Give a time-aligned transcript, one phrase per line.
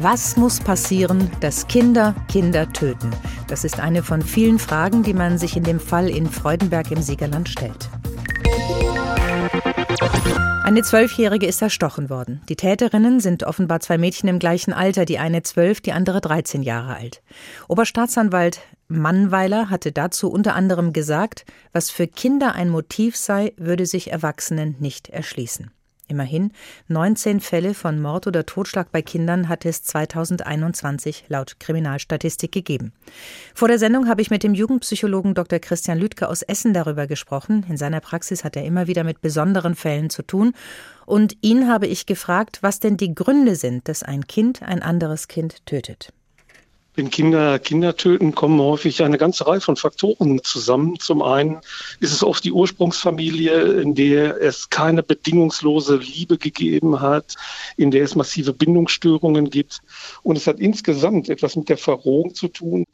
[0.00, 3.10] Was muss passieren, dass Kinder Kinder töten?
[3.46, 7.00] Das ist eine von vielen Fragen, die man sich in dem Fall in Freudenberg im
[7.00, 7.88] Siegerland stellt.
[10.64, 12.40] Eine Zwölfjährige ist erstochen worden.
[12.48, 16.62] Die Täterinnen sind offenbar zwei Mädchen im gleichen Alter, die eine zwölf, die andere 13
[16.62, 17.22] Jahre alt.
[17.68, 24.10] Oberstaatsanwalt Mannweiler hatte dazu unter anderem gesagt, was für Kinder ein Motiv sei, würde sich
[24.10, 25.73] Erwachsenen nicht erschließen.
[26.06, 26.52] Immerhin
[26.88, 32.92] 19 Fälle von Mord oder Totschlag bei Kindern hat es 2021 laut Kriminalstatistik gegeben.
[33.54, 35.58] Vor der Sendung habe ich mit dem Jugendpsychologen Dr.
[35.58, 37.64] Christian Lüdke aus Essen darüber gesprochen.
[37.68, 40.52] In seiner Praxis hat er immer wieder mit besonderen Fällen zu tun.
[41.06, 45.28] Und ihn habe ich gefragt, was denn die Gründe sind, dass ein Kind ein anderes
[45.28, 46.12] Kind tötet.
[46.96, 51.00] Wenn Kinder Kinder töten, kommen häufig eine ganze Reihe von Faktoren zusammen.
[51.00, 51.58] Zum einen
[51.98, 57.34] ist es oft die Ursprungsfamilie, in der es keine bedingungslose Liebe gegeben hat,
[57.76, 59.80] in der es massive Bindungsstörungen gibt.
[60.22, 62.84] Und es hat insgesamt etwas mit der Verrohung zu tun.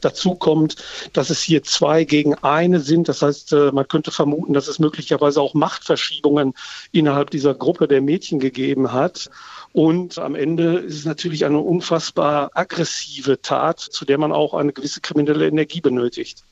[0.00, 0.76] Dazu kommt,
[1.12, 3.10] dass es hier zwei gegen eine sind.
[3.10, 6.54] Das heißt, äh, man könnte vermuten, dass es möglicherweise auch Machtverschiebungen
[6.92, 9.28] innerhalb dieser Gruppe der Mädchen gegeben hat.
[9.72, 14.72] Und am Ende ist es natürlich eine unfassbar aggressive Tat, zu der man auch eine
[14.72, 16.44] gewisse kriminelle Energie benötigt.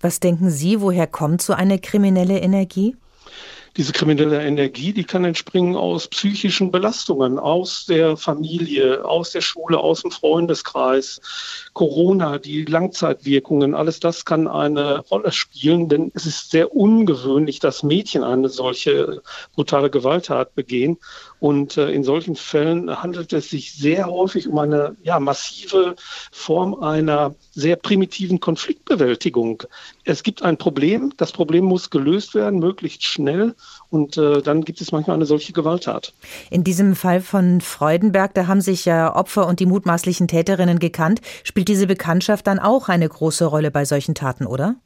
[0.00, 2.96] Was denken Sie, woher kommt so eine kriminelle Energie?
[3.78, 9.78] diese kriminelle Energie, die kann entspringen aus psychischen Belastungen, aus der Familie, aus der Schule,
[9.78, 11.20] aus dem Freundeskreis,
[11.74, 17.84] Corona, die Langzeitwirkungen, alles das kann eine Rolle spielen, denn es ist sehr ungewöhnlich, dass
[17.84, 19.22] Mädchen eine solche
[19.54, 20.98] brutale Gewalttat begehen.
[21.40, 25.94] Und äh, in solchen Fällen handelt es sich sehr häufig um eine ja, massive
[26.32, 29.62] Form einer sehr primitiven Konfliktbewältigung.
[30.04, 33.54] Es gibt ein Problem, das Problem muss gelöst werden, möglichst schnell.
[33.90, 36.12] Und äh, dann gibt es manchmal eine solche Gewalttat.
[36.50, 41.20] In diesem Fall von Freudenberg, da haben sich ja Opfer und die mutmaßlichen Täterinnen gekannt.
[41.44, 44.76] Spielt diese Bekanntschaft dann auch eine große Rolle bei solchen Taten, oder?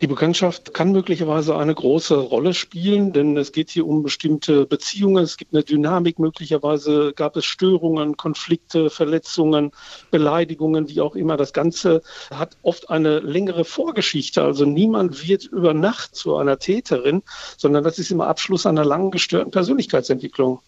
[0.00, 5.24] Die Bekanntschaft kann möglicherweise eine große Rolle spielen, denn es geht hier um bestimmte Beziehungen.
[5.24, 6.20] Es gibt eine Dynamik.
[6.20, 9.72] Möglicherweise gab es Störungen, Konflikte, Verletzungen,
[10.12, 11.36] Beleidigungen, wie auch immer.
[11.36, 14.42] Das Ganze hat oft eine längere Vorgeschichte.
[14.42, 17.24] Also niemand wird über Nacht zu einer Täterin,
[17.56, 20.60] sondern das ist immer Abschluss einer langen gestörten Persönlichkeitsentwicklung.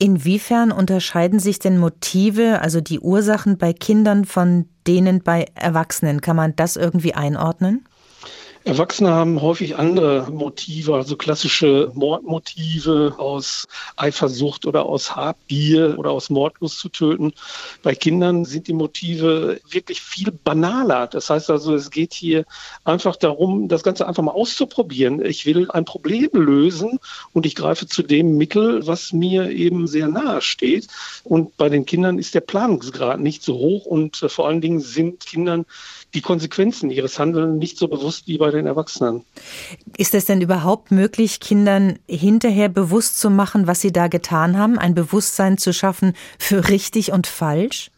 [0.00, 6.20] Inwiefern unterscheiden sich denn Motive, also die Ursachen bei Kindern von denen bei Erwachsenen?
[6.20, 7.84] Kann man das irgendwie einordnen?
[8.68, 16.28] Erwachsene haben häufig andere Motive, also klassische Mordmotive aus Eifersucht oder aus Habgier oder aus
[16.28, 17.32] Mordlust zu töten.
[17.82, 21.06] Bei Kindern sind die Motive wirklich viel banaler.
[21.06, 22.44] Das heißt also, es geht hier
[22.84, 25.24] einfach darum, das Ganze einfach mal auszuprobieren.
[25.24, 26.98] Ich will ein Problem lösen
[27.32, 30.88] und ich greife zu dem Mittel, was mir eben sehr nahe steht.
[31.24, 35.24] Und bei den Kindern ist der Planungsgrad nicht so hoch und vor allen Dingen sind
[35.24, 35.64] Kindern
[36.14, 39.24] die Konsequenzen ihres Handelns nicht so bewusst wie bei den Erwachsenen.
[39.96, 44.78] Ist es denn überhaupt möglich, Kindern hinterher bewusst zu machen, was sie da getan haben,
[44.78, 47.90] ein Bewusstsein zu schaffen für richtig und falsch?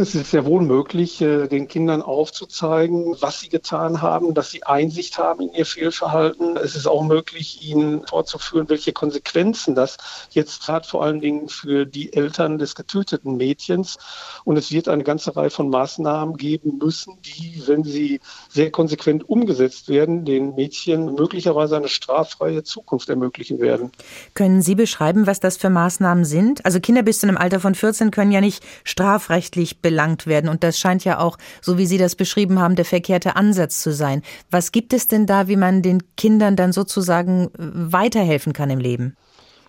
[0.00, 4.64] Es ist sehr wohl möglich, äh, den Kindern aufzuzeigen, was sie getan haben, dass sie
[4.64, 6.56] Einsicht haben in ihr Fehlverhalten.
[6.56, 9.96] Es ist auch möglich, ihnen vorzuführen, welche Konsequenzen das
[10.30, 13.96] jetzt hat, vor allen Dingen für die Eltern des getöteten Mädchens.
[14.42, 19.28] Und es wird eine ganze Reihe von Maßnahmen geben müssen, die, wenn sie sehr konsequent
[19.28, 23.92] umgesetzt werden, den Mädchen möglicherweise eine straffreie Zukunft ermöglichen werden.
[24.34, 26.64] Können Sie beschreiben, was das für Maßnahmen sind?
[26.64, 30.48] Also Kinder bis zu einem Alter von 14 können ja nicht strafrechtlich belangt werden.
[30.48, 33.92] Und das scheint ja auch, so wie Sie das beschrieben haben, der verkehrte Ansatz zu
[33.92, 34.22] sein.
[34.50, 39.14] Was gibt es denn da, wie man den Kindern dann sozusagen weiterhelfen kann im Leben?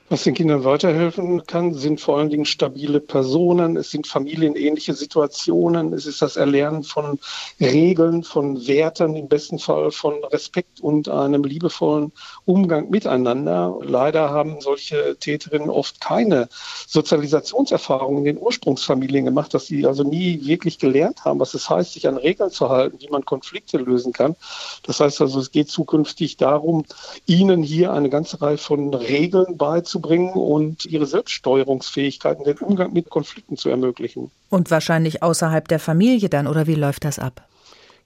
[0.08, 5.94] Was den Kindern weiterhelfen kann, sind vor allen Dingen stabile Personen, es sind familienähnliche Situationen,
[5.94, 7.18] es ist das Erlernen von
[7.60, 12.12] Regeln, von Werten, im besten Fall von Respekt und einem liebevollen
[12.46, 13.80] Umgang miteinander.
[13.82, 16.50] Leider haben solche Täterinnen oft keine
[16.86, 21.94] Sozialisationserfahrungen in den Ursprungsfamilien gemacht, dass sie also nie wirklich gelernt haben, was es heißt,
[21.94, 24.36] sich an Regeln zu halten, wie man Konflikte lösen kann.
[24.84, 26.86] Das heißt also, es geht zukünftig darum,
[27.26, 33.10] ihnen hier eine ganze Reihe von Regeln beizubringen beizubringen und ihre Selbststeuerungsfähigkeiten, den Umgang mit
[33.10, 34.32] Konflikten zu ermöglichen.
[34.50, 37.48] Und wahrscheinlich außerhalb der Familie dann, oder wie läuft das ab?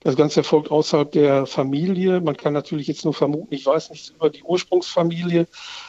[0.01, 2.21] Das Ganze erfolgt außerhalb der Familie.
[2.21, 5.45] Man kann natürlich jetzt nur vermuten, ich weiß nichts über die Ursprungsfamilie,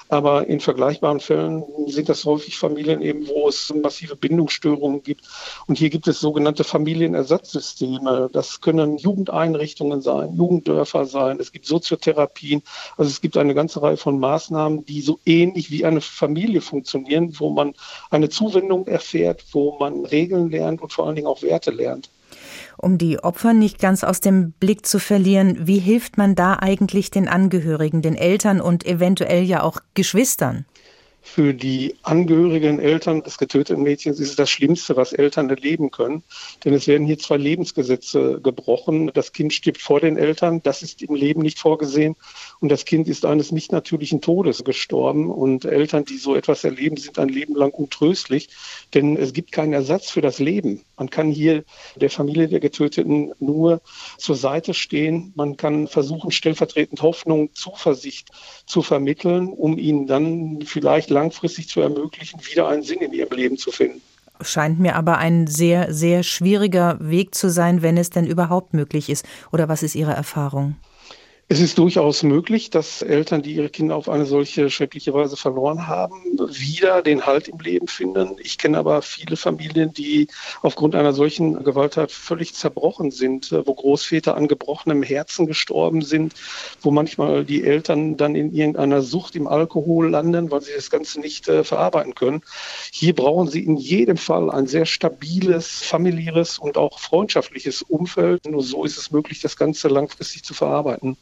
[0.09, 5.29] aber in vergleichbaren Fällen sind das häufig Familien eben, wo es massive Bindungsstörungen gibt.
[5.69, 8.29] Und hier gibt es sogenannte Familienersatzsysteme.
[8.33, 11.39] Das können Jugendeinrichtungen sein, Jugenddörfer sein.
[11.39, 12.62] Es gibt Soziotherapien.
[12.97, 17.39] Also es gibt eine ganze Reihe von Maßnahmen, die so ähnlich wie eine Familie funktionieren,
[17.39, 17.75] wo man
[18.11, 22.11] eine Zuwendung erfährt, wo man Regeln lernt und vor allen Dingen auch Werte lernt.
[22.77, 27.11] Um die Opfer nicht ganz aus dem Blick zu verlieren, wie hilft man da eigentlich
[27.11, 30.65] den Angehörigen, den Eltern und eventuell ja auch Geschwistern?
[31.22, 36.22] Für die Angehörigen Eltern des getöteten Mädchens ist es das Schlimmste, was Eltern erleben können.
[36.64, 39.11] Denn es werden hier zwei Lebensgesetze gebrochen.
[39.12, 40.62] Das Kind stirbt vor den Eltern.
[40.62, 42.17] Das ist im Leben nicht vorgesehen.
[42.61, 45.31] Und das Kind ist eines nicht natürlichen Todes gestorben.
[45.31, 48.49] Und Eltern, die so etwas erleben, sind ein Leben lang untröstlich.
[48.94, 50.84] Denn es gibt keinen Ersatz für das Leben.
[50.96, 51.64] Man kann hier
[51.96, 53.82] der Familie der Getöteten nur
[54.16, 55.32] zur Seite stehen.
[55.37, 58.28] Man kann versuchen, stellvertretend Hoffnung, Zuversicht
[58.66, 63.57] zu vermitteln, um ihnen dann vielleicht langfristig zu ermöglichen, wieder einen Sinn in ihrem Leben
[63.57, 64.01] zu finden.
[64.43, 69.11] Scheint mir aber ein sehr, sehr schwieriger Weg zu sein, wenn es denn überhaupt möglich
[69.11, 69.27] ist.
[69.53, 70.77] Oder was ist Ihre Erfahrung?
[71.52, 75.88] Es ist durchaus möglich, dass Eltern, die ihre Kinder auf eine solche schreckliche Weise verloren
[75.88, 78.37] haben, wieder den Halt im Leben finden.
[78.38, 80.29] Ich kenne aber viele Familien, die
[80.62, 86.35] aufgrund einer solchen Gewalttat völlig zerbrochen sind, wo Großväter an gebrochenem Herzen gestorben sind,
[86.82, 91.19] wo manchmal die Eltern dann in irgendeiner Sucht im Alkohol landen, weil sie das Ganze
[91.19, 92.43] nicht äh, verarbeiten können.
[92.93, 98.47] Hier brauchen sie in jedem Fall ein sehr stabiles, familiäres und auch freundschaftliches Umfeld.
[98.47, 101.17] Nur so ist es möglich, das Ganze langfristig zu verarbeiten.